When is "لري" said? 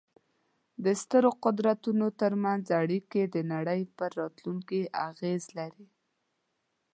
5.57-5.87